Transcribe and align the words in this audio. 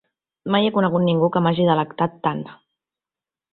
Mai 0.55 0.65
he 0.69 0.71
conegut 0.77 1.03
ningú 1.09 1.29
que 1.37 1.43
m'hagi 1.49 1.69
delectat 1.69 2.19
tant. 2.27 2.43